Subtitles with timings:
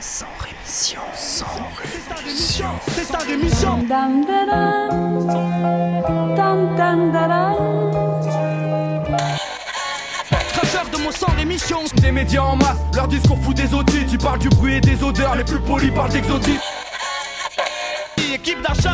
[0.00, 1.44] Sans rémission, sans
[2.16, 2.66] rémission.
[2.88, 3.82] C'est sa rémission.
[3.82, 5.26] Dam, da, dam.
[6.34, 7.54] Dam, dam, da, dam.
[10.54, 11.80] Cracheur de mon sang rémission.
[12.00, 14.06] Des médias en masse, leur discours fout des audits.
[14.06, 16.60] Tu parles du bruit et des odeurs, les plus polis parlent d'exotiques.
[18.32, 18.89] Équipe d'acharnés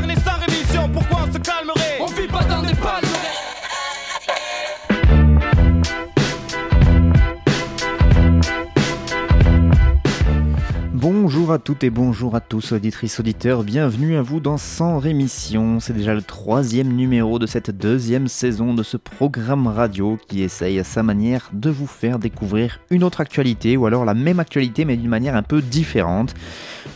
[11.36, 15.80] Bonjour à toutes et bonjour à tous, auditrices, auditeurs, bienvenue à vous dans Sans Rémission.
[15.80, 20.78] C'est déjà le troisième numéro de cette deuxième saison de ce programme radio qui essaye
[20.78, 24.86] à sa manière de vous faire découvrir une autre actualité ou alors la même actualité
[24.86, 26.32] mais d'une manière un peu différente.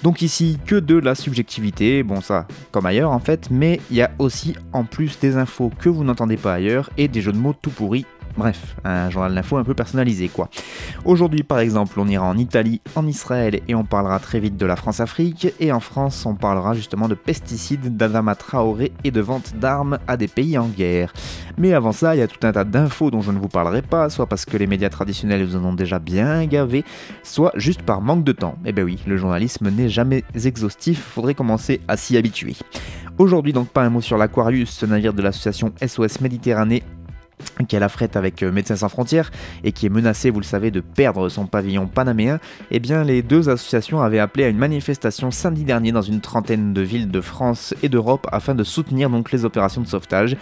[0.03, 4.03] Donc ici que de la subjectivité, bon ça comme ailleurs en fait, mais il y
[4.03, 7.37] a aussi en plus des infos que vous n'entendez pas ailleurs et des jeux de
[7.37, 10.49] mots tout pourris Bref, un journal d'info un peu personnalisé quoi.
[11.05, 14.67] Aujourd'hui par exemple on ira en Italie, en Israël et on parlera très vite de
[14.67, 19.57] la France-Afrique et en France on parlera justement de pesticides, d'Adama Traoré et de vente
[19.57, 21.13] d'armes à des pays en guerre.
[21.59, 23.83] Mais avant ça il y a tout un tas d'infos dont je ne vous parlerai
[23.83, 26.85] pas, soit parce que les médias traditionnels vous en ont déjà bien gavé,
[27.23, 28.57] soit juste par manque de temps.
[28.65, 32.57] Eh ben oui, le journalisme n'est jamais exhaustif, faudrait commencer à s'y habituer.
[33.19, 36.83] Aujourd'hui donc pas un mot sur l'Aquarius, ce navire de l'association SOS Méditerranée
[37.69, 39.31] qui la frette avec euh, Médecins sans frontières
[39.65, 42.39] et qui est menacé, vous le savez, de perdre son pavillon panaméen,
[42.71, 46.73] eh bien les deux associations avaient appelé à une manifestation samedi dernier dans une trentaine
[46.73, 50.37] de villes de France et d'Europe afin de soutenir donc les opérations de sauvetage.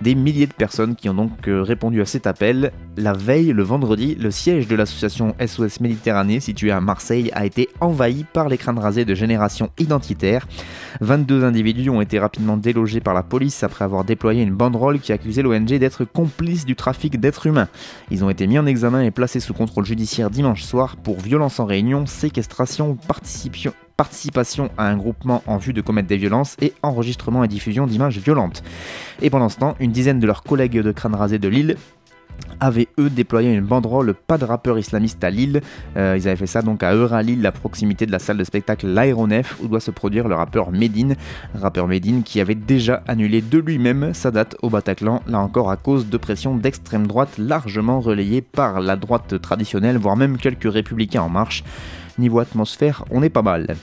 [0.00, 2.72] Des milliers de personnes qui ont donc euh, répondu à cet appel.
[2.96, 7.68] La veille, le vendredi, le siège de l'association SOS Méditerranée situé à Marseille a été
[7.80, 10.46] envahi par les crânes rasés de Génération Identitaire.
[11.00, 15.12] 22 individus ont été rapidement délogés par la police après avoir déployé une banderole qui
[15.12, 16.04] accusait l'ONG d'être
[16.42, 17.68] du trafic d'êtres humains.
[18.10, 21.60] Ils ont été mis en examen et placés sous contrôle judiciaire dimanche soir pour violence
[21.60, 26.72] en réunion, séquestration, participation participation à un groupement en vue de commettre des violences et
[26.82, 28.64] enregistrement et diffusion d'images violentes.
[29.20, 31.76] Et pendant ce temps, une dizaine de leurs collègues de crâne rasé de Lille
[32.60, 35.60] avaient eux déployé une banderole pas de rappeur islamiste à Lille.
[35.96, 38.86] Euh, ils avaient fait ça donc à Euralille, la proximité de la salle de spectacle
[38.86, 41.16] L'Aéronef où doit se produire le rappeur Medine.
[41.54, 45.76] Rappeur Medine qui avait déjà annulé de lui-même sa date au Bataclan, là encore à
[45.76, 51.22] cause de pression d'extrême droite largement relayée par la droite traditionnelle, voire même quelques républicains
[51.22, 51.64] en marche.
[52.18, 53.74] Niveau atmosphère, on est pas mal.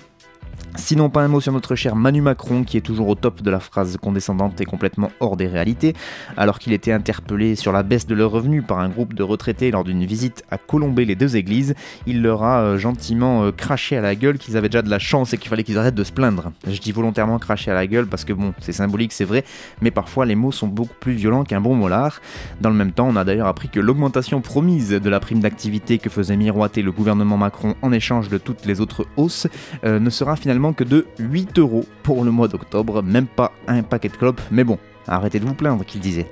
[0.75, 3.49] Sinon, pas un mot sur notre cher Manu Macron, qui est toujours au top de
[3.49, 5.93] la phrase condescendante et complètement hors des réalités,
[6.37, 9.71] alors qu'il était interpellé sur la baisse de leurs revenus par un groupe de retraités
[9.71, 11.75] lors d'une visite à Colombey les deux églises.
[12.05, 14.99] Il leur a euh, gentiment euh, craché à la gueule qu'ils avaient déjà de la
[14.99, 16.51] chance et qu'il fallait qu'ils arrêtent de se plaindre.
[16.67, 19.43] Je dis volontairement cracher à la gueule parce que bon, c'est symbolique, c'est vrai,
[19.81, 22.21] mais parfois les mots sont beaucoup plus violents qu'un bon molar.
[22.61, 25.97] Dans le même temps, on a d'ailleurs appris que l'augmentation promise de la prime d'activité
[25.97, 29.47] que faisait miroiter le gouvernement Macron en échange de toutes les autres hausses
[29.83, 33.81] euh, ne sera finalement que de 8 euros pour le mois d'octobre, même pas un
[33.83, 34.77] paquet de clopes, mais bon,
[35.07, 36.27] arrêtez de vous plaindre, qu'il disait.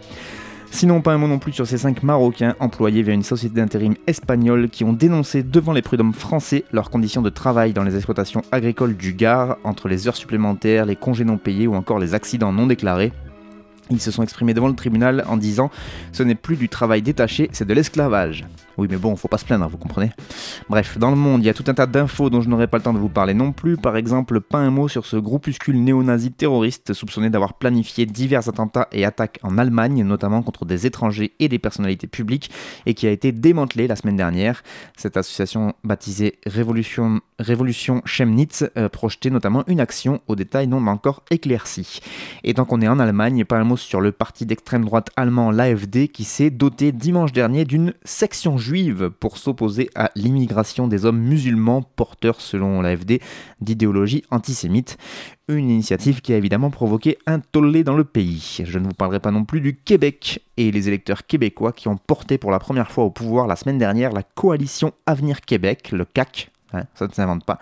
[0.69, 3.95] Sinon, pas un mot non plus sur ces 5 Marocains employés via une société d'intérim
[4.05, 8.41] espagnole qui ont dénoncé devant les prud'hommes français leurs conditions de travail dans les exploitations
[8.51, 12.51] agricoles du Gard, entre les heures supplémentaires, les congés non payés ou encore les accidents
[12.51, 13.13] non déclarés.
[13.89, 15.71] Ils se sont exprimés devant le tribunal en disant
[16.11, 18.45] ce n'est plus du travail détaché, c'est de l'esclavage.
[18.77, 20.11] Oui, mais bon, faut pas se plaindre, vous comprenez
[20.69, 22.77] Bref, dans le monde, il y a tout un tas d'infos dont je n'aurai pas
[22.77, 23.77] le temps de vous parler non plus.
[23.77, 28.87] Par exemple, pas un mot sur ce groupuscule néo-nazi terroriste soupçonné d'avoir planifié divers attentats
[28.91, 32.51] et attaques en Allemagne, notamment contre des étrangers et des personnalités publiques,
[32.85, 34.63] et qui a été démantelé la semaine dernière.
[34.95, 41.23] Cette association baptisée Révolution, Révolution Chemnitz euh, projetait notamment une action aux détails non encore
[41.31, 41.99] éclaircis.
[42.43, 45.51] Et tant qu'on est en Allemagne, pas un mot sur le parti d'extrême droite allemand
[45.51, 48.57] l'AFD qui s'est doté dimanche dernier d'une section
[49.19, 53.21] pour s'opposer à l'immigration des hommes musulmans porteurs, selon l'AFD,
[53.61, 54.97] d'idéologie antisémite.
[55.47, 58.59] Une initiative qui a évidemment provoqué un tollé dans le pays.
[58.65, 61.97] Je ne vous parlerai pas non plus du Québec et les électeurs québécois qui ont
[61.97, 66.05] porté pour la première fois au pouvoir la semaine dernière la coalition Avenir Québec, le
[66.05, 67.59] CAC, Ça ne s'invente pas.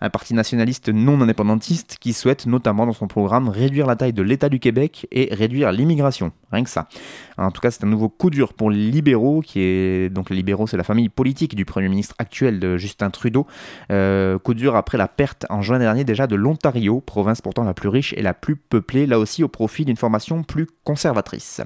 [0.00, 4.22] Un parti nationaliste non indépendantiste qui souhaite notamment dans son programme réduire la taille de
[4.22, 6.32] l'État du Québec et réduire l'immigration.
[6.52, 6.88] Rien que ça.
[7.36, 10.36] En tout cas, c'est un nouveau coup dur pour les libéraux, qui est donc les
[10.36, 13.46] libéraux, c'est la famille politique du Premier ministre actuel de Justin Trudeau.
[13.90, 17.74] Euh, coup dur après la perte en juin dernier déjà de l'Ontario, province pourtant la
[17.74, 21.60] plus riche et la plus peuplée, là aussi au profit d'une formation plus conservatrice.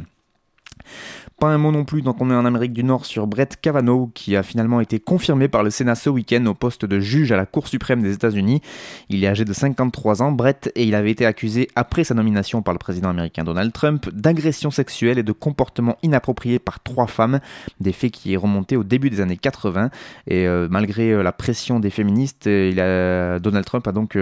[1.39, 4.11] Pas un mot non plus, tant qu'on est en Amérique du Nord, sur Brett Kavanaugh,
[4.13, 7.37] qui a finalement été confirmé par le Sénat ce week-end au poste de juge à
[7.37, 8.61] la Cour suprême des États-Unis.
[9.09, 12.61] Il est âgé de 53 ans, Brett, et il avait été accusé, après sa nomination
[12.61, 17.41] par le président américain Donald Trump, d'agression sexuelle et de comportement inapproprié par trois femmes,
[17.81, 19.91] des faits qui est remonté au début des années 80.
[20.27, 24.19] Et euh, malgré euh, la pression des féministes, euh, Donald Trump a donc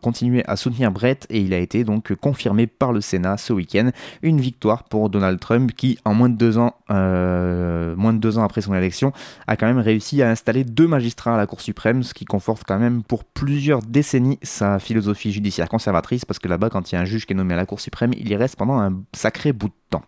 [0.00, 3.90] continué à soutenir Brett et il a été donc confirmé par le Sénat ce week-end.
[4.22, 8.38] Une victoire pour Donald Trump qui, en moins de deux ans, euh, moins de deux
[8.38, 9.12] ans après son élection,
[9.46, 12.62] a quand même réussi à installer deux magistrats à la Cour suprême, ce qui conforte
[12.66, 16.98] quand même pour plusieurs décennies sa philosophie judiciaire conservatrice, parce que là-bas, quand il y
[16.98, 19.02] a un juge qui est nommé à la Cour suprême, il y reste pendant un
[19.12, 20.02] sacré bout de temps.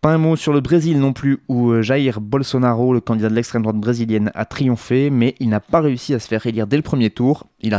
[0.00, 3.34] Pas un mot sur le Brésil non plus, où euh, Jair Bolsonaro, le candidat de
[3.34, 6.76] l'extrême droite brésilienne, a triomphé, mais il n'a pas réussi à se faire élire dès
[6.76, 7.46] le premier tour.
[7.60, 7.76] Il, est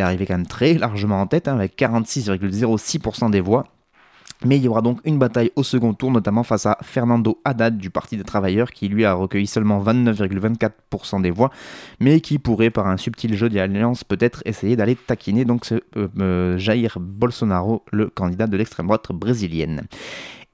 [0.00, 3.64] arrivé quand même très largement en tête, hein, avec 46,06% des voix.
[4.44, 7.76] Mais il y aura donc une bataille au second tour, notamment face à Fernando Haddad
[7.76, 11.50] du Parti des Travailleurs, qui lui a recueilli seulement 29,24% des voix,
[11.98, 16.08] mais qui pourrait, par un subtil jeu d'alliance, peut-être essayer d'aller taquiner donc ce euh,
[16.20, 19.82] euh, Jair Bolsonaro, le candidat de l'extrême droite brésilienne.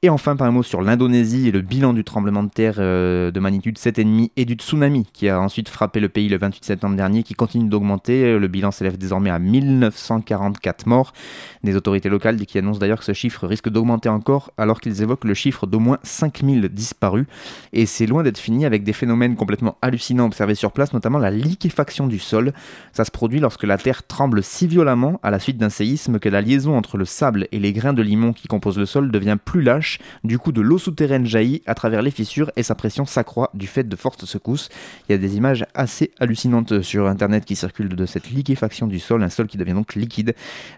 [0.04, 3.30] Et enfin, par un mot sur l'Indonésie et le bilan du tremblement de terre euh,
[3.30, 6.94] de magnitude 7,5 et du tsunami qui a ensuite frappé le pays le 28 septembre
[6.94, 8.38] dernier, qui continue d'augmenter.
[8.38, 11.14] Le bilan s'élève désormais à 1944 morts.
[11.62, 15.24] Des autorités locales qui annoncent d'ailleurs que ce chiffre risque d'augmenter encore, alors qu'ils évoquent
[15.24, 17.24] le chiffre d'au moins 5000 disparus.
[17.72, 21.30] Et c'est loin d'être fini avec des phénomènes complètement hallucinants observés sur place, notamment la
[21.30, 22.52] liquéfaction du sol.
[22.92, 26.28] Ça se produit lorsque la terre tremble si violemment à la suite d'un séisme que
[26.28, 29.38] la liaison entre le sable et les grains de limon qui composent le sol devient
[29.42, 33.04] plus lâche du coup, de l'eau souterraine jaillit à travers les fissures et sa pression
[33.06, 34.68] s'accroît du fait de fortes secousses.
[35.08, 38.98] Il y a des images assez hallucinantes sur internet qui circulent de cette liquéfaction du
[38.98, 40.34] sol, un sol qui devient donc liquide,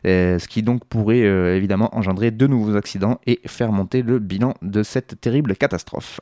[0.07, 4.19] euh, ce qui donc pourrait euh, évidemment engendrer de nouveaux accidents et faire monter le
[4.19, 6.21] bilan de cette terrible catastrophe.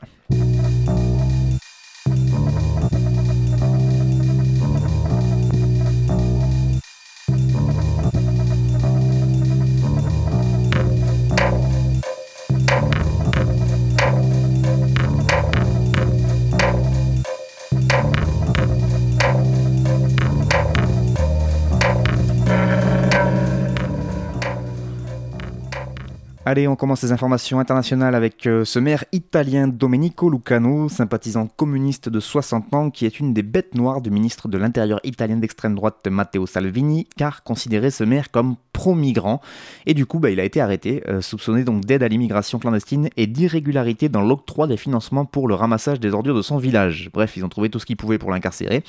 [26.46, 32.10] Allez, on commence les informations internationales avec euh, ce maire italien Domenico Lucano, sympathisant communiste
[32.10, 35.74] de 60 ans, qui est une des bêtes noires du ministre de l'Intérieur italien d'extrême
[35.74, 39.40] droite Matteo Salvini, car considéré ce maire comme pro-migrant.
[39.86, 43.08] Et du coup, bah, il a été arrêté, euh, soupçonné donc d'aide à l'immigration clandestine
[43.16, 47.08] et d'irrégularité dans l'octroi des financements pour le ramassage des ordures de son village.
[47.14, 48.82] Bref, ils ont trouvé tout ce qu'ils pouvaient pour l'incarcérer.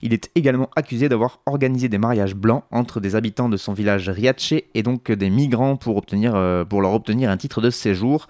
[0.00, 4.08] Il est également accusé d'avoir organisé des mariages blancs entre des habitants de son village
[4.08, 8.28] Riace et donc des migrants pour, euh, pour leur obtenir un titre de séjour.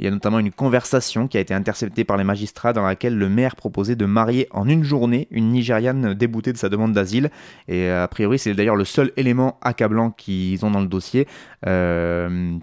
[0.00, 3.18] Il y a notamment une conversation qui a été interceptée par les magistrats dans laquelle
[3.18, 7.30] le maire proposait de marier en une journée une Nigériane déboutée de sa demande d'asile.
[7.68, 11.28] Et a priori, c'est d'ailleurs le seul élément accablant qu'ils ont dans le dossier.
[11.66, 12.56] Euh,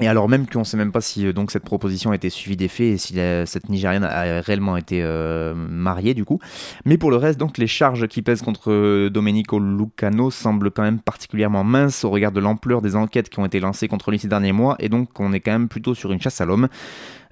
[0.00, 2.28] et alors même qu'on ne sait même pas si euh, donc cette proposition a été
[2.28, 3.14] suivie des faits et si
[3.46, 6.38] cette Nigériane a réellement été euh, mariée du coup.
[6.84, 10.82] Mais pour le reste, donc les charges qui pèsent contre euh, Domenico Lucano semblent quand
[10.82, 14.18] même particulièrement minces au regard de l'ampleur des enquêtes qui ont été lancées contre lui
[14.18, 16.68] ces derniers mois et donc on est quand même plutôt sur une chasse à l'homme.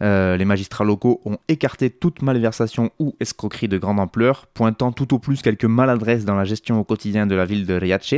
[0.00, 5.19] les magistrats locaux ont écarté toute malversation ou escroquerie de grande ampleur, pointant tout au
[5.19, 8.14] plus quelques maladresses dans la gestion au quotidien de la ville de Riace.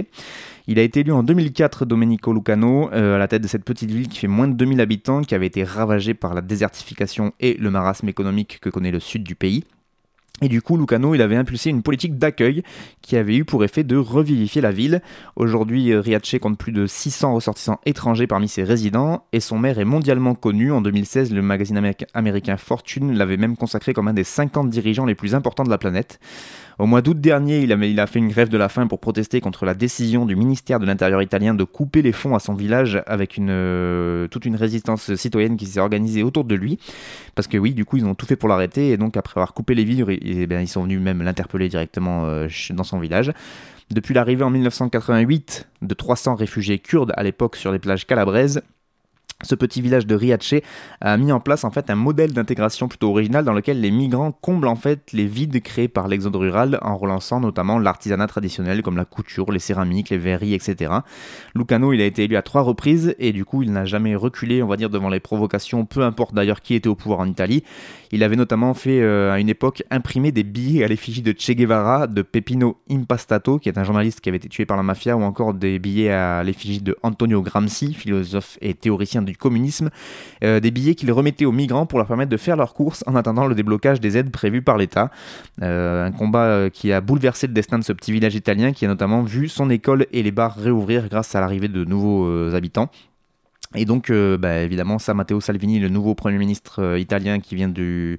[0.68, 3.90] Il a été élu en 2004, Domenico Lucano, euh, à la tête de cette petite
[3.90, 7.54] ville qui fait moins de 2000 habitants, qui avait été ravagée par la désertification et
[7.54, 9.62] le marasme économique que connaît le sud du pays.
[10.42, 12.62] Et du coup, Lucano, il avait impulsé une politique d'accueil
[13.00, 15.00] qui avait eu pour effet de revivifier la ville.
[15.36, 19.78] Aujourd'hui, euh, Riace compte plus de 600 ressortissants étrangers parmi ses résidents et son maire
[19.78, 20.72] est mondialement connu.
[20.72, 21.80] En 2016, le magazine
[22.12, 25.78] américain Fortune l'avait même consacré comme un des 50 dirigeants les plus importants de la
[25.78, 26.18] planète.
[26.78, 29.64] Au mois d'août dernier, il a, fait une grève de la faim pour protester contre
[29.64, 33.38] la décision du ministère de l'Intérieur italien de couper les fonds à son village avec
[33.38, 36.78] euh, toute une résistance citoyenne qui s'est organisée autour de lui.
[37.34, 39.54] Parce que oui, du coup, ils ont tout fait pour l'arrêter et donc après avoir
[39.54, 40.12] coupé les vivres,
[40.46, 43.32] bien, ils sont venus même l'interpeller directement euh, dans son village.
[43.90, 48.60] Depuis l'arrivée en 1988 de 300 réfugiés kurdes à l'époque sur les plages calabraises,
[49.42, 50.54] ce petit village de Riace
[51.02, 54.32] a mis en place en fait un modèle d'intégration plutôt original dans lequel les migrants
[54.32, 58.96] comblent en fait les vides créés par l'exode rural en relançant notamment l'artisanat traditionnel comme
[58.96, 60.90] la couture, les céramiques, les verreries, etc.
[61.54, 64.62] Lucano il a été élu à trois reprises et du coup il n'a jamais reculé
[64.62, 67.62] on va dire devant les provocations, peu importe d'ailleurs qui était au pouvoir en Italie.
[68.12, 72.06] Il avait notamment fait à une époque imprimer des billets à l'effigie de Che Guevara,
[72.06, 75.22] de Pepino Impastato, qui est un journaliste qui avait été tué par la mafia, ou
[75.22, 79.90] encore des billets à l'effigie de Antonio Gramsci, philosophe et théoricien du communisme,
[80.40, 83.46] des billets qu'il remettait aux migrants pour leur permettre de faire leurs courses en attendant
[83.46, 85.10] le déblocage des aides prévues par l'État.
[85.60, 89.22] un combat qui a bouleversé le destin de ce petit village italien qui a notamment
[89.22, 92.90] vu son école et les bars réouvrir grâce à l'arrivée de nouveaux euh, habitants.
[93.74, 97.54] Et donc, euh, bah, évidemment, ça, Matteo Salvini, le nouveau Premier ministre euh, italien qui
[97.54, 98.18] vient du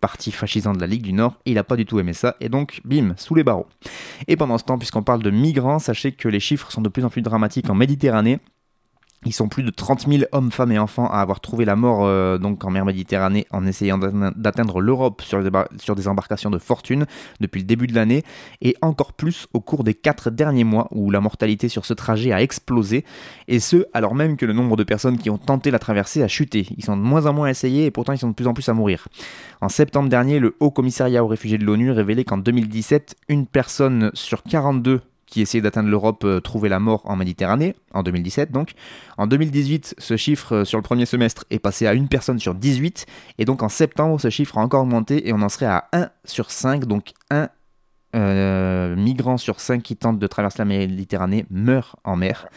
[0.00, 2.48] parti fascisant de la Ligue du Nord, il n'a pas du tout aimé ça, et
[2.48, 3.66] donc, bim, sous les barreaux.
[4.28, 7.04] Et pendant ce temps, puisqu'on parle de migrants, sachez que les chiffres sont de plus
[7.04, 8.38] en plus dramatiques en Méditerranée.
[9.26, 12.04] Ils sont plus de 30 000 hommes, femmes et enfants à avoir trouvé la mort
[12.04, 17.04] euh, donc en mer Méditerranée en essayant d'atteindre l'Europe sur, des embarcations de fortune
[17.40, 18.22] depuis le début de l'année
[18.62, 22.32] et encore plus au cours des quatre derniers mois où la mortalité sur ce trajet
[22.32, 23.04] a explosé
[23.48, 26.28] et ce alors même que le nombre de personnes qui ont tenté la traversée a
[26.28, 26.68] chuté.
[26.76, 28.68] Ils sont de moins en moins essayés et pourtant ils sont de plus en plus
[28.68, 29.08] à mourir.
[29.60, 34.12] En septembre dernier, le Haut Commissariat aux réfugiés de l'ONU révélait qu'en 2017, une personne
[34.14, 38.72] sur 42 qui essayait d'atteindre l'Europe euh, la mort en Méditerranée, en 2017 donc.
[39.16, 42.54] En 2018, ce chiffre euh, sur le premier semestre est passé à une personne sur
[42.54, 43.06] 18,
[43.38, 46.08] et donc en septembre, ce chiffre a encore augmenté et on en serait à 1
[46.24, 47.48] sur 5, donc 1
[48.16, 52.48] euh, migrant sur 5 qui tentent de traverser la Méditerranée meurt en mer.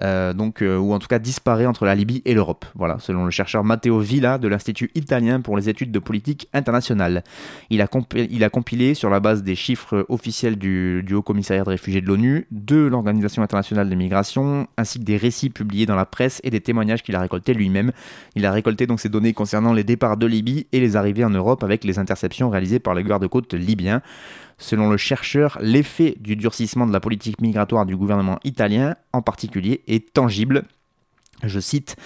[0.00, 2.64] Euh, donc, euh, ou en tout cas disparaît entre la Libye et l'Europe.
[2.74, 7.22] Voilà, selon le chercheur Matteo Villa de l'Institut italien pour les études de politique internationale.
[7.70, 7.88] Il a,
[8.30, 12.06] il a compilé sur la base des chiffres officiels du, Haut Commissariat de réfugiés de
[12.06, 16.50] l'ONU, de l'Organisation internationale des migrations, ainsi que des récits publiés dans la presse et
[16.50, 17.92] des témoignages qu'il a récoltés lui-même.
[18.34, 21.30] Il a récolté donc ces données concernant les départs de Libye et les arrivées en
[21.30, 24.00] Europe avec les interceptions réalisées par les gardes-côtes libyens.
[24.62, 29.81] Selon le chercheur, l'effet du durcissement de la politique migratoire du gouvernement italien, en particulier,
[30.00, 30.64] tangible.
[31.42, 31.96] Je cite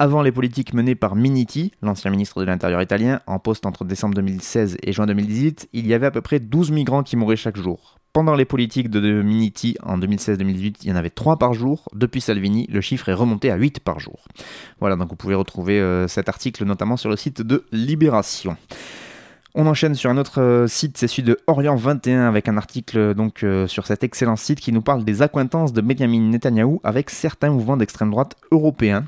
[0.00, 4.14] avant les politiques menées par Miniti, l'ancien ministre de l'Intérieur italien, en poste entre décembre
[4.14, 7.58] 2016 et juin 2018, il y avait à peu près 12 migrants qui mouraient chaque
[7.58, 7.98] jour.
[8.14, 11.86] Pendant les politiques de Miniti en 2016-2018, il y en avait 3 par jour.
[11.94, 14.24] Depuis Salvini, le chiffre est remonté à 8 par jour.
[14.80, 18.56] Voilà, donc vous pouvez retrouver euh, cet article notamment sur le site de Libération.
[19.54, 22.98] On enchaîne sur un autre euh, site, c'est celui de Orient 21 avec un article
[22.98, 27.10] euh, euh, sur cet excellent site qui nous parle des accointances de Benjamin Netanyahou avec
[27.10, 29.06] certains mouvements d'extrême droite européens.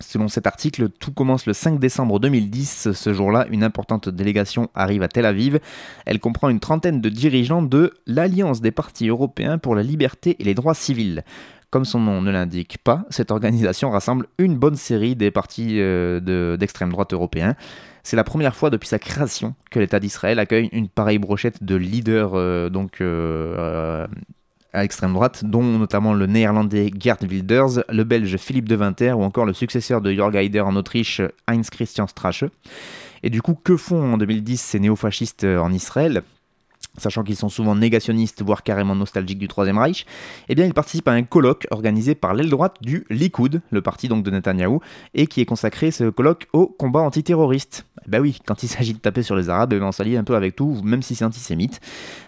[0.00, 2.92] Selon cet article, tout commence le 5 décembre 2010.
[2.92, 5.58] Ce jour-là, une importante délégation arrive à Tel Aviv.
[6.06, 10.44] Elle comprend une trentaine de dirigeants de l'Alliance des partis européens pour la liberté et
[10.44, 11.24] les droits civils.
[11.70, 16.90] Comme son nom ne l'indique pas, cette organisation rassemble une bonne série des partis d'extrême
[16.90, 17.54] droite européens.
[18.08, 21.74] C'est la première fois depuis sa création que l'État d'Israël accueille une pareille brochette de
[21.74, 24.06] leaders euh, donc, euh, euh,
[24.72, 29.24] à l'extrême droite, dont notamment le néerlandais Gerd Wilders, le belge Philippe de Winter ou
[29.24, 32.44] encore le successeur de Jörg Haider en Autriche, Heinz Christian Strache.
[33.22, 36.22] Et du coup, que font en 2010 ces néofascistes en Israël?
[36.98, 40.06] Sachant qu'ils sont souvent négationnistes, voire carrément nostalgiques du Troisième Reich,
[40.48, 44.08] eh bien ils participent à un colloque organisé par l'aile droite du Likoud, le parti
[44.08, 44.80] donc de Netanyahou,
[45.14, 47.86] et qui est consacré ce colloque au combat antiterroriste.
[48.06, 50.24] Bah oui, quand il s'agit de taper sur les Arabes, eh ben, on s'allie un
[50.24, 51.80] peu avec tout, même si c'est antisémite.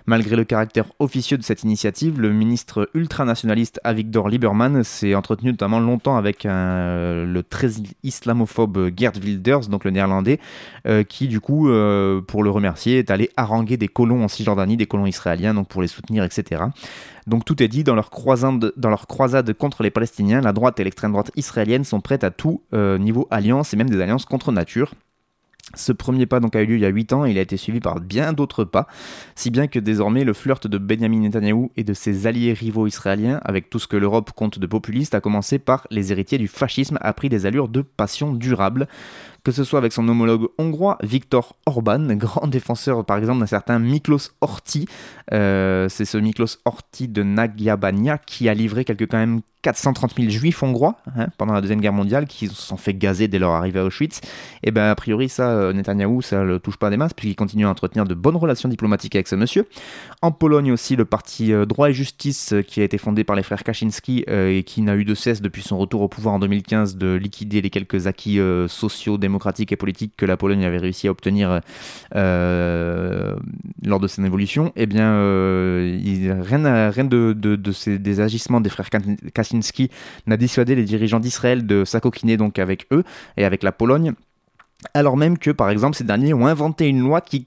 [0.07, 5.79] Malgré le caractère officieux de cette initiative, le ministre ultranationaliste Avigdor Lieberman s'est entretenu notamment
[5.79, 7.71] longtemps avec le très
[8.03, 10.39] islamophobe Gerd Wilders, donc le néerlandais,
[10.87, 14.60] euh, qui du coup, euh, pour le remercier, est allé haranguer des colons en Cisjordanie,
[14.67, 16.63] des colons israéliens, donc pour les soutenir, etc.
[17.27, 20.81] Donc tout est dit, dans leur, croisade, dans leur croisade contre les Palestiniens, la droite
[20.81, 24.25] et l'extrême droite israélienne sont prêtes à tout euh, niveau alliance et même des alliances
[24.25, 24.95] contre nature.
[25.75, 27.43] Ce premier pas donc a eu lieu il y a 8 ans et il a
[27.43, 28.89] été suivi par bien d'autres pas,
[29.37, 33.41] si bien que désormais le flirt de Benjamin Netanyahou et de ses alliés rivaux israéliens,
[33.45, 36.99] avec tout ce que l'Europe compte de populistes, a commencé par les héritiers du fascisme,
[37.01, 38.89] a pris des allures de passion durable
[39.45, 43.79] que ce soit avec son homologue hongrois Viktor Orban, grand défenseur par exemple d'un certain
[43.79, 44.87] Miklos Horthy.
[45.33, 50.31] Euh, c'est ce Miklos Horthy de Nagyabania qui a livré quelques quand même 430 000
[50.31, 53.51] juifs hongrois hein, pendant la Deuxième Guerre mondiale qui se sont fait gazer dès leur
[53.51, 54.21] arrivée à Auschwitz.
[54.63, 57.67] Et ben a priori ça, euh, Netanyahou, ça le touche pas des masses puisqu'il continue
[57.67, 59.67] à entretenir de bonnes relations diplomatiques avec ce monsieur.
[60.23, 63.43] En Pologne aussi, le parti euh, Droit et Justice qui a été fondé par les
[63.43, 66.97] frères Kaczynski et qui n'a eu de cesse depuis son retour au pouvoir en 2015
[66.97, 71.11] de liquider les quelques acquis sociaux, démocratique et politique que la Pologne avait réussi à
[71.11, 71.61] obtenir
[72.15, 73.37] euh,
[73.85, 78.71] lors de son évolution, eh bien, euh, rien, rien de, de, ces, des agissements des
[78.71, 78.91] frères
[79.35, 79.91] Kaczynski
[80.27, 83.05] n'a dissuadé les dirigeants d'Israël de s'acoquiner donc avec eux
[83.37, 84.13] et avec la Pologne,
[84.95, 87.47] alors même que, par exemple, ces derniers ont inventé une loi qui,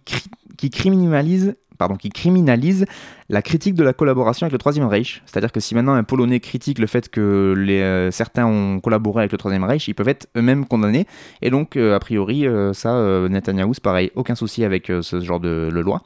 [0.70, 2.86] criminalise pardon, qui criminalise
[3.30, 5.22] la critique de la collaboration avec le Troisième Reich.
[5.26, 9.32] C'est-à-dire que si maintenant un Polonais critique le fait que euh, certains ont collaboré avec
[9.32, 11.08] le Troisième Reich, ils peuvent être eux-mêmes condamnés.
[11.42, 12.94] Et donc, euh, a priori, euh, ça,
[13.28, 16.04] Netanyahou, c'est pareil, aucun souci avec ce genre de, loi.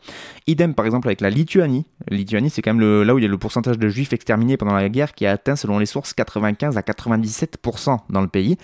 [0.48, 1.86] Idem, par exemple, avec la Lituanie.
[2.10, 4.14] La Lituanie, c'est quand même le, là où il y a le pourcentage de juifs
[4.14, 8.28] exterminés pendant la guerre qui a atteint, selon les sources, 95 à 97% dans le
[8.28, 8.58] pays.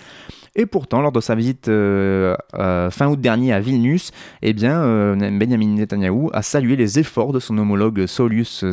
[0.56, 6.28] Et pourtant, lors de sa visite fin août dernier à Vilnius, eh bien, Benjamin Netanyahu
[6.32, 8.64] a salué les efforts de son homologue Solius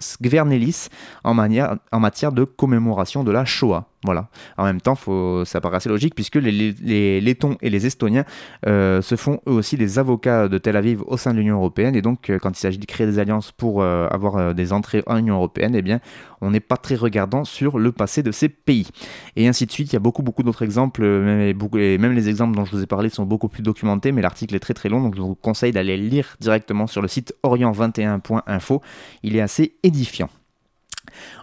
[0.00, 0.88] Skvernelis
[1.24, 3.86] en matière de commémoration de la Shoah.
[4.04, 4.28] Voilà.
[4.56, 4.96] En même temps,
[5.44, 8.24] ça paraît assez logique puisque les, Lettons et les Estoniens
[8.66, 11.94] euh, se font eux aussi des avocats de Tel Aviv au sein de l'Union européenne
[11.94, 15.02] et donc euh, quand il s'agit de créer des alliances pour euh, avoir des entrées
[15.06, 16.00] en Union européenne, eh bien,
[16.40, 18.88] on n'est pas très regardant sur le passé de ces pays.
[19.36, 19.92] Et ainsi de suite.
[19.92, 22.86] Il y a beaucoup beaucoup d'autres exemples, même, même les exemples dont je vous ai
[22.86, 25.72] parlé sont beaucoup plus documentés, mais l'article est très très long, donc je vous conseille
[25.72, 28.80] d'aller lire directement sur le site orient21.info.
[29.22, 30.30] Il est assez édifiant.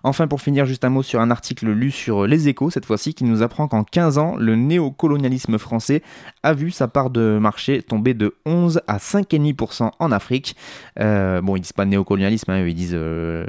[0.03, 3.13] Enfin, pour finir, juste un mot sur un article lu sur Les Échos, cette fois-ci,
[3.13, 6.01] qui nous apprend qu'en 15 ans, le néocolonialisme français
[6.43, 10.55] a vu sa part de marché tomber de 11 à 5,5% en Afrique.
[10.99, 13.45] Euh, bon, ils disent pas néocolonialisme, hein, ils disent, euh,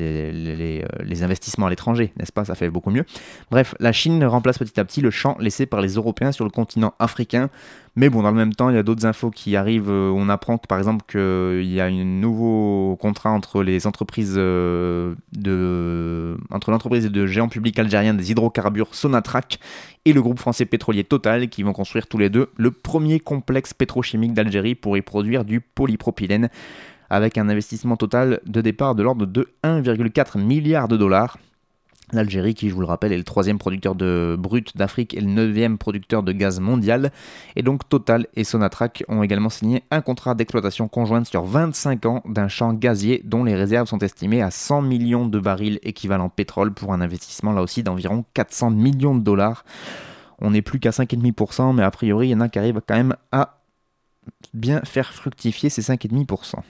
[0.00, 2.44] euh, les, investissements à l'étranger, n'est-ce pas?
[2.44, 3.04] Ça fait beaucoup mieux.
[3.50, 6.50] Bref, la Chine remplace petit à petit le champ laissé par les Européens sur le
[6.50, 7.50] continent africain.
[7.96, 9.90] Mais bon, dans le même temps, il y a d'autres infos qui arrivent.
[9.90, 14.34] Euh, on apprend que, par exemple qu'il y a un nouveau contrat entre les entreprises
[14.36, 19.58] euh, de entre l'entreprise de géant public algérien des hydrocarbures Sonatrach
[20.04, 23.72] et le groupe français pétrolier Total qui vont construire tous les deux le premier complexe
[23.74, 26.48] pétrochimique d'Algérie pour y produire du polypropylène
[27.10, 31.38] avec un investissement total de départ de l'ordre de 1,4 milliard de dollars.
[32.14, 35.26] L'Algérie, qui je vous le rappelle est le troisième producteur de brut d'Afrique et le
[35.26, 37.10] neuvième producteur de gaz mondial.
[37.56, 42.22] Et donc Total et Sonatrach ont également signé un contrat d'exploitation conjointe sur 25 ans
[42.26, 46.72] d'un champ gazier dont les réserves sont estimées à 100 millions de barils équivalent pétrole
[46.72, 49.64] pour un investissement là aussi d'environ 400 millions de dollars.
[50.38, 52.96] On n'est plus qu'à 5,5%, mais a priori il y en a qui arrivent quand
[52.96, 53.58] même à
[54.52, 56.60] bien faire fructifier ces 5,5%.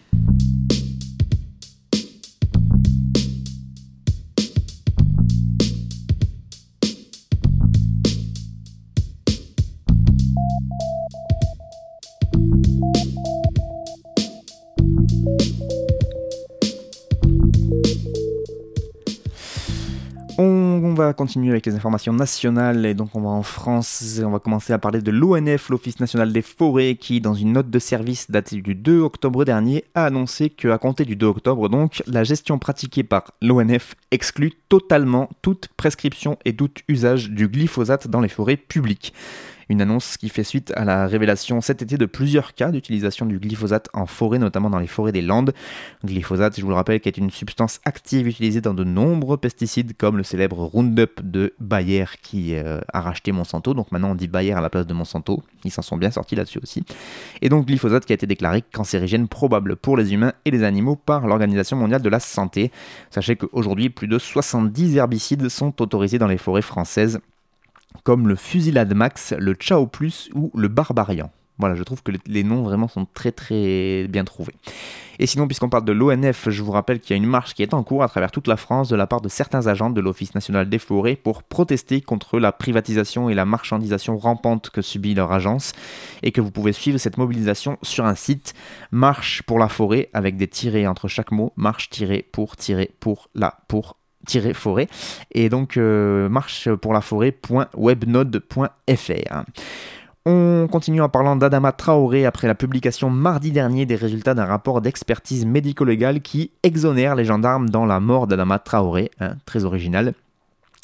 [21.07, 24.21] Va continuer avec les informations nationales et donc on va en France.
[24.25, 27.71] On va commencer à parler de l'ONF, l'Office national des forêts, qui, dans une note
[27.71, 32.03] de service datée du 2 octobre dernier, a annoncé qu'à compter du 2 octobre, donc,
[32.07, 38.21] la gestion pratiquée par l'ONF exclut totalement toute prescription et tout usage du glyphosate dans
[38.21, 39.12] les forêts publiques.
[39.68, 43.38] Une annonce qui fait suite à la révélation cet été de plusieurs cas d'utilisation du
[43.38, 45.53] glyphosate en forêt, notamment dans les forêts des Landes.
[46.05, 49.96] Glyphosate, je vous le rappelle, qui est une substance active utilisée dans de nombreux pesticides,
[49.96, 53.74] comme le célèbre Roundup de Bayer qui euh, a racheté Monsanto.
[53.74, 55.42] Donc maintenant on dit Bayer à la place de Monsanto.
[55.64, 56.85] Ils s'en sont bien sortis là-dessus aussi.
[57.42, 60.96] Et donc glyphosate qui a été déclaré cancérigène probable pour les humains et les animaux
[60.96, 62.70] par l'Organisation mondiale de la santé.
[63.11, 67.20] Sachez qu'aujourd'hui, plus de 70 herbicides sont autorisés dans les forêts françaises
[68.02, 71.30] comme le Fusilade Max, le Ciao Plus ou le Barbarian.
[71.59, 74.54] Voilà, je trouve que les noms vraiment sont très très bien trouvés.
[75.20, 77.62] Et sinon, puisqu'on parle de l'ONF, je vous rappelle qu'il y a une marche qui
[77.62, 80.00] est en cours à travers toute la France de la part de certains agents de
[80.00, 85.14] l'Office national des forêts pour protester contre la privatisation et la marchandisation rampante que subit
[85.14, 85.72] leur agence
[86.24, 88.54] et que vous pouvez suivre cette mobilisation sur un site
[88.90, 93.28] marche pour la forêt avec des tirés entre chaque mot, marche tiré pour tirer pour
[93.37, 93.96] la pour
[94.55, 94.89] forêt
[95.33, 99.45] et donc euh, marche pour la forêt.webnode.fr.
[100.27, 104.81] On continue en parlant d'Adama Traoré après la publication mardi dernier des résultats d'un rapport
[104.81, 110.15] d'expertise médico-légale qui exonère les gendarmes dans la mort d'Adama Traoré, hein, très original.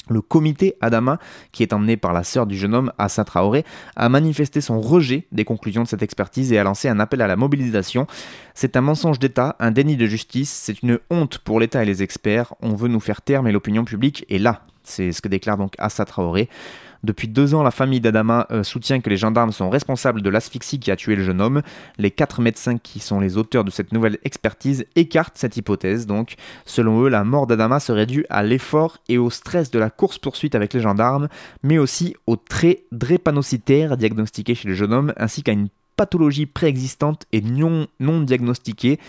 [0.09, 1.19] Le comité Adama,
[1.51, 3.63] qui est emmené par la sœur du jeune homme, Assa Traoré,
[3.95, 7.27] a manifesté son rejet des conclusions de cette expertise et a lancé un appel à
[7.27, 8.07] la mobilisation.
[8.55, 12.03] C'est un mensonge d'État, un déni de justice, c'est une honte pour l'État et les
[12.03, 12.55] experts.
[12.61, 14.63] On veut nous faire taire, mais l'opinion publique est là.
[14.83, 16.49] C'est ce que déclare donc Assa Traoré.
[17.03, 20.79] Depuis deux ans, la famille d'Adama euh, soutient que les gendarmes sont responsables de l'asphyxie
[20.79, 21.63] qui a tué le jeune homme.
[21.97, 26.05] Les quatre médecins qui sont les auteurs de cette nouvelle expertise écartent cette hypothèse.
[26.05, 29.89] Donc, selon eux, la mort d'Adama serait due à l'effort et au stress de la
[29.89, 31.27] course-poursuite avec les gendarmes,
[31.63, 37.25] mais aussi aux traits drépanocytaires diagnostiqués chez le jeune homme, ainsi qu'à une pathologie préexistante
[37.31, 38.99] et non, non diagnostiquée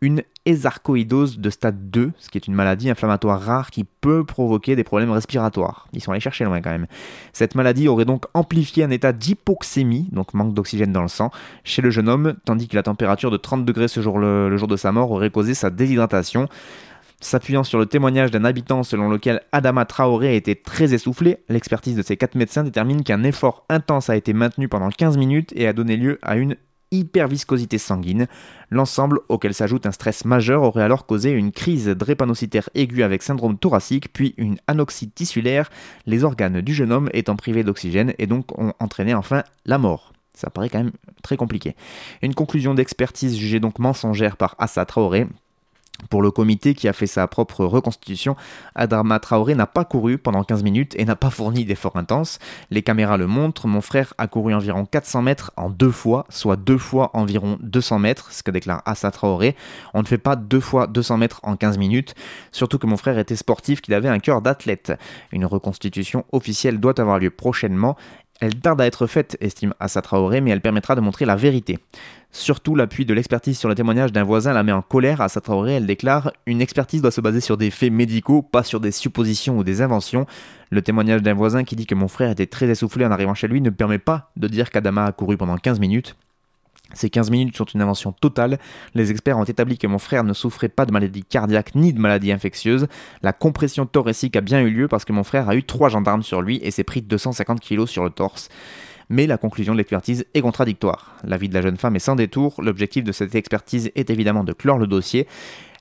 [0.00, 4.76] une ésarcoïdose de stade 2, ce qui est une maladie inflammatoire rare qui peut provoquer
[4.76, 5.88] des problèmes respiratoires.
[5.92, 6.86] Ils sont allés chercher loin quand même.
[7.32, 11.30] Cette maladie aurait donc amplifié un état d'hypoxémie, donc manque d'oxygène dans le sang,
[11.64, 14.68] chez le jeune homme, tandis que la température de 30 degrés ce jour, le, jour
[14.68, 16.48] de sa mort aurait causé sa déshydratation.
[17.20, 21.96] S'appuyant sur le témoignage d'un habitant selon lequel Adama Traoré a été très essoufflé, l'expertise
[21.96, 25.66] de ces quatre médecins détermine qu'un effort intense a été maintenu pendant 15 minutes et
[25.66, 26.54] a donné lieu à une
[26.90, 28.26] hyperviscosité sanguine.
[28.70, 33.58] L'ensemble, auquel s'ajoute un stress majeur, aurait alors causé une crise drépanocytaire aiguë avec syndrome
[33.58, 35.70] thoracique, puis une anoxie tissulaire,
[36.06, 40.12] les organes du jeune homme étant privés d'oxygène et donc ont entraîné enfin la mort.
[40.34, 41.74] Ça paraît quand même très compliqué.
[42.22, 45.26] Une conclusion d'expertise jugée donc mensongère par Assa Traoré
[46.10, 48.36] pour le comité qui a fait sa propre reconstitution,
[48.74, 52.38] Adama Traoré n'a pas couru pendant 15 minutes et n'a pas fourni d'efforts intenses.
[52.70, 56.56] Les caméras le montrent, mon frère a couru environ 400 mètres en deux fois, soit
[56.56, 59.56] deux fois environ 200 mètres, ce que déclare Assa Traoré.
[59.92, 62.14] On ne fait pas deux fois 200 mètres en 15 minutes,
[62.52, 64.92] surtout que mon frère était sportif, qu'il avait un cœur d'athlète.
[65.32, 67.96] Une reconstitution officielle doit avoir lieu prochainement
[68.40, 71.78] elle tarde à être faite, estime Assa Traoré, mais elle permettra de montrer la vérité.
[72.30, 75.20] Surtout, l'appui de l'expertise sur le témoignage d'un voisin la met en colère.
[75.20, 78.80] Assa Traoré, elle déclare Une expertise doit se baser sur des faits médicaux, pas sur
[78.80, 80.26] des suppositions ou des inventions.
[80.70, 83.48] Le témoignage d'un voisin qui dit que mon frère était très essoufflé en arrivant chez
[83.48, 86.16] lui ne permet pas de dire qu'Adama a couru pendant 15 minutes.
[86.94, 88.58] Ces 15 minutes sont une invention totale.
[88.94, 92.00] Les experts ont établi que mon frère ne souffrait pas de maladie cardiaque ni de
[92.00, 92.88] maladie infectieuse.
[93.22, 96.22] La compression thoracique a bien eu lieu parce que mon frère a eu trois gendarmes
[96.22, 98.48] sur lui et s'est pris 250 kg sur le torse.
[99.10, 101.16] Mais la conclusion de l'expertise est contradictoire.
[101.24, 102.60] L'avis de la jeune femme est sans détour.
[102.62, 105.26] L'objectif de cette expertise est évidemment de clore le dossier.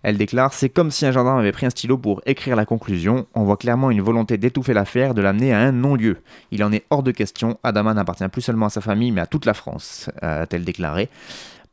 [0.08, 3.28] Elle déclare C'est comme si un gendarme avait pris un stylo pour écrire la conclusion.
[3.36, 6.20] On voit clairement une volonté d'étouffer l'affaire, de l'amener à un non-lieu.
[6.52, 7.60] Il en est hors de question.
[7.62, 11.10] Adama n'appartient plus seulement à sa famille, mais à toute la France, a-t-elle déclaré.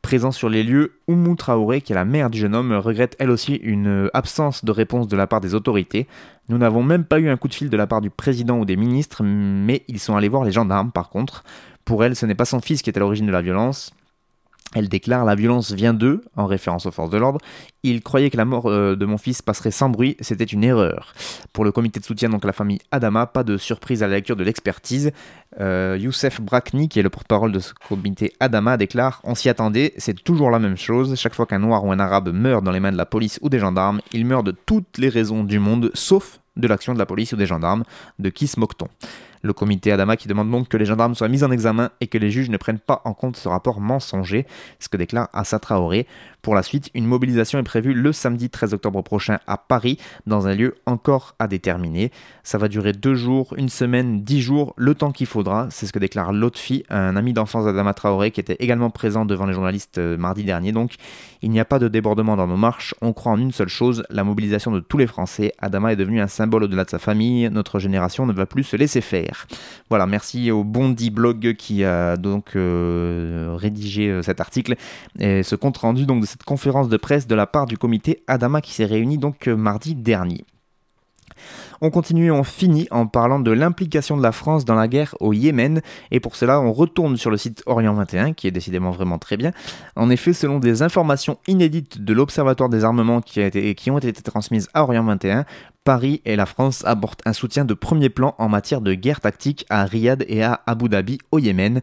[0.01, 3.29] Présent sur les lieux, Oumou Traoré, qui est la mère du jeune homme, regrette elle
[3.29, 6.05] aussi une absence de réponse de la part des autorités.
[6.49, 8.65] Nous n'avons même pas eu un coup de fil de la part du président ou
[8.65, 11.45] des ministres, mais ils sont allés voir les gendarmes par contre.
[11.85, 13.93] Pour elle, ce n'est pas son fils qui est à l'origine de la violence,
[14.75, 17.39] elle déclare La violence vient d'eux, en référence aux forces de l'ordre.
[17.83, 21.13] Ils croyaient que la mort euh, de mon fils passerait sans bruit, c'était une erreur.
[21.53, 24.35] Pour le comité de soutien, donc la famille Adama, pas de surprise à la lecture
[24.35, 25.11] de l'expertise.
[25.61, 29.93] Euh, Youssef Brakni, qui est le porte-parole de ce comité Adama, déclare On s'y attendait,
[29.97, 31.15] c'est toujours la même chose.
[31.15, 33.49] Chaque fois qu'un noir ou un arabe meurt dans les mains de la police ou
[33.49, 37.05] des gendarmes, il meurt de toutes les raisons du monde, sauf de l'action de la
[37.05, 37.83] police ou des gendarmes.
[38.19, 38.89] De qui se moque-t-on?
[39.45, 42.17] Le comité Adama qui demande donc que les gendarmes soient mis en examen et que
[42.17, 44.45] les juges ne prennent pas en compte ce rapport mensonger,
[44.79, 46.07] ce que déclare Assa Traoré.
[46.41, 50.47] Pour la suite, une mobilisation est prévue le samedi 13 octobre prochain à Paris, dans
[50.47, 52.11] un lieu encore à déterminer.
[52.43, 55.67] Ça va durer deux jours, une semaine, dix jours, le temps qu'il faudra.
[55.71, 59.47] C'est ce que déclare Lotfi, un ami d'enfance d'Adama Traoré qui était également présent devant
[59.47, 60.71] les journalistes euh, mardi dernier.
[60.71, 60.95] Donc,
[61.41, 62.93] il n'y a pas de débordement dans nos marches.
[63.01, 65.51] On croit en une seule chose, la mobilisation de tous les Français.
[65.59, 67.49] Adama est devenu un symbole au-delà de sa famille.
[67.49, 69.34] Notre génération ne va plus se laisser faire.
[69.89, 74.75] Voilà, merci au Bondi Blog qui a donc euh, rédigé euh, cet article
[75.19, 78.61] et ce compte rendu donc de conférence de presse de la part du comité Adama
[78.61, 80.43] qui s'est réuni donc euh, mardi dernier.
[81.81, 85.15] On continue et on finit en parlant de l'implication de la France dans la guerre
[85.19, 85.81] au Yémen.
[86.11, 89.37] Et pour cela, on retourne sur le site Orient 21, qui est décidément vraiment très
[89.37, 89.51] bien.
[89.95, 93.41] En effet, selon des informations inédites de l'Observatoire des armements qui,
[93.75, 95.45] qui ont été transmises à Orient 21,
[95.83, 99.65] Paris et la France apportent un soutien de premier plan en matière de guerre tactique
[99.69, 101.81] à Riyad et à Abu Dhabi au Yémen.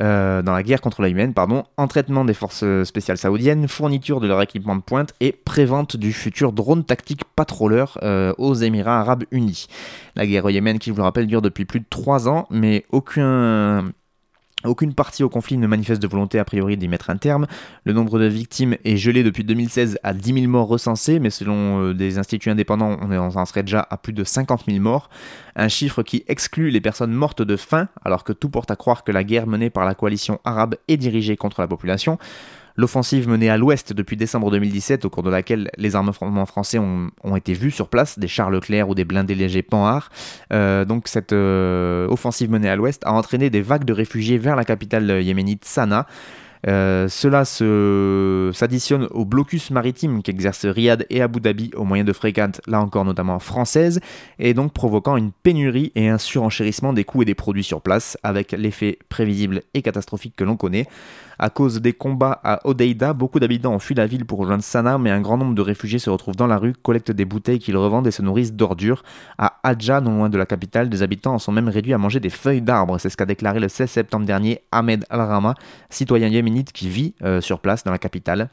[0.00, 4.26] Euh, dans la guerre contre la humaine, pardon, entraînement des forces spéciales saoudiennes, fourniture de
[4.26, 9.24] leur équipement de pointe et prévente du futur drone tactique patrouilleur euh, aux Émirats arabes
[9.30, 9.66] unis.
[10.16, 12.46] La guerre au Yémen, qui je vous le rappelle, dure depuis plus de 3 ans,
[12.50, 13.92] mais aucun
[14.68, 17.46] aucune partie au conflit ne manifeste de volonté a priori d'y mettre un terme.
[17.84, 21.82] Le nombre de victimes est gelé depuis 2016 à 10 000 morts recensés, mais selon
[21.82, 25.10] euh, des instituts indépendants, on en serait déjà à plus de 50 000 morts.
[25.56, 29.04] Un chiffre qui exclut les personnes mortes de faim, alors que tout porte à croire
[29.04, 32.18] que la guerre menée par la coalition arabe est dirigée contre la population.
[32.76, 37.36] L'offensive menée à l'ouest depuis décembre 2017, au cours de laquelle les armements français ont,
[37.36, 40.10] été vus sur place, des chars Leclerc ou des blindés légers Panhard.
[40.52, 44.56] Euh, donc cette euh, offensive menée à l'ouest a entraîné des vagues de réfugiés vers
[44.56, 46.06] la capitale yéménite Sanaa.
[46.68, 52.60] Euh, cela s'additionne au blocus maritime qu'exercent Riyad et Abu Dhabi au moyen de frégates,
[52.66, 54.00] là encore notamment françaises,
[54.38, 58.16] et donc provoquant une pénurie et un surenchérissement des coûts et des produits sur place,
[58.22, 60.86] avec l'effet prévisible et catastrophique que l'on connaît.
[61.38, 64.98] À cause des combats à Odeida, beaucoup d'habitants ont fui la ville pour rejoindre Sanaa,
[64.98, 67.76] mais un grand nombre de réfugiés se retrouvent dans la rue, collectent des bouteilles qu'ils
[67.76, 69.02] revendent et se nourrissent d'ordures.
[69.38, 72.20] À Adja, non loin de la capitale, des habitants en sont même réduits à manger
[72.20, 72.98] des feuilles d'arbres.
[72.98, 75.54] C'est ce qu'a déclaré le 16 septembre dernier Ahmed Al-Rama,
[75.90, 78.48] citoyen yéménite qui vit euh, sur place dans la capitale.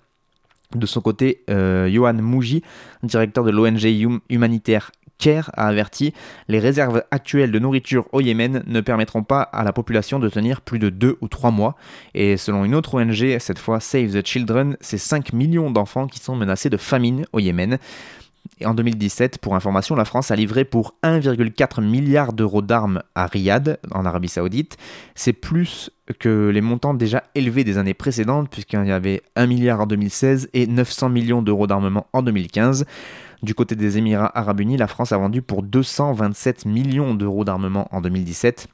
[0.76, 2.64] De son côté, euh, Johan Mouji,
[3.02, 3.84] directeur de l'ONG
[4.30, 6.14] humanitaire CARE, a averti
[6.48, 10.62] les réserves actuelles de nourriture au Yémen ne permettront pas à la population de tenir
[10.62, 11.76] plus de 2 ou 3 mois.
[12.14, 16.20] Et selon une autre ONG, cette fois Save the Children, c'est 5 millions d'enfants qui
[16.20, 17.80] sont menacés de famine au Yémen.
[18.62, 23.26] Et en 2017, pour information, la France a livré pour 1,4 milliard d'euros d'armes à
[23.26, 24.78] Riyad, en Arabie Saoudite.
[25.16, 29.80] C'est plus que les montants déjà élevés des années précédentes, puisqu'il y avait 1 milliard
[29.80, 32.86] en 2016 et 900 millions d'euros d'armement en 2015.
[33.44, 37.88] Du côté des Émirats arabes unis, la France a vendu pour 227 millions d'euros d'armement
[37.92, 38.68] en 2017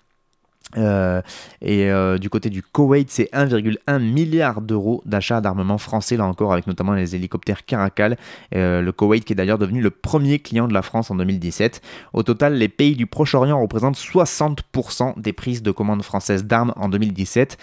[0.78, 1.22] euh,
[1.62, 6.54] et euh, du côté du Koweït, c'est 1,1 milliard d'euros d'achat d'armement français, là encore,
[6.54, 8.18] avec notamment les hélicoptères Caracal.
[8.54, 11.82] Euh, le Koweït qui est d'ailleurs devenu le premier client de la France en 2017.
[12.14, 16.90] Au total, les pays du Proche-Orient représentent 60% des prises de commandes françaises d'armes en
[16.90, 17.58] 2017.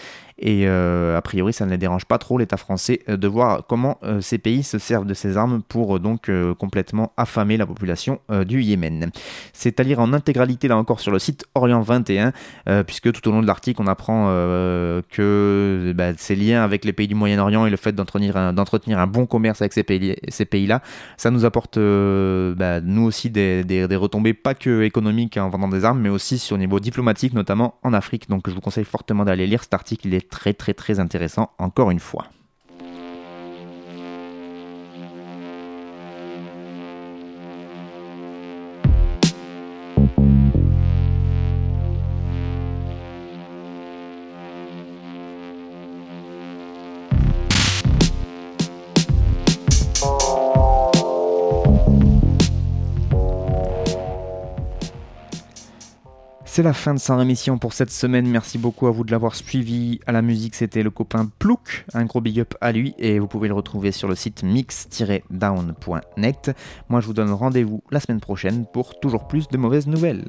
[0.44, 3.64] Et euh, a priori, ça ne les dérange pas trop, l'État français, euh, de voir
[3.68, 8.18] comment euh, ces pays se servent de ces armes pour donc complètement affamer la population
[8.46, 9.10] du Yémen.
[9.52, 12.32] C'est à lire en intégralité, là encore, sur le site Orient 21,
[12.84, 14.26] puisque tout au long de l'article, on apprend
[15.10, 19.06] que bah, ces liens avec les pays du Moyen-Orient et le fait d'entretenir un, un,
[19.06, 20.68] bon commerce avec ces pays-là, ces pays
[21.16, 26.00] ça nous apporte, bah, nous aussi, des, retombées pas que économiques en vendant des armes,
[26.00, 28.28] mais aussi sur le niveau diplomatique, notamment en Afrique.
[28.28, 32.00] Donc je vous conseille fortement d'aller lire cet article, très très très intéressant encore une
[32.00, 32.26] fois.
[56.54, 58.28] C'est la fin de sa rémission pour cette semaine.
[58.28, 60.00] Merci beaucoup à vous de l'avoir suivi.
[60.06, 61.86] À la musique, c'était le copain Plouk.
[61.94, 66.50] Un gros big up à lui et vous pouvez le retrouver sur le site mix-down.net.
[66.90, 70.26] Moi, je vous donne rendez-vous la semaine prochaine pour toujours plus de mauvaises nouvelles.